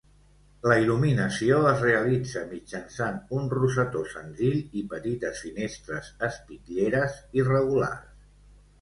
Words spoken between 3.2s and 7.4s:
un rosetó senzill i petites finestres espitlleres